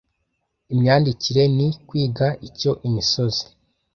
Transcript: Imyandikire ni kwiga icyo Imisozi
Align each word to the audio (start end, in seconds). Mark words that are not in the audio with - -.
Imyandikire 0.73 1.43
ni 1.55 1.67
kwiga 1.87 2.27
icyo 2.47 2.71
Imisozi 2.87 3.45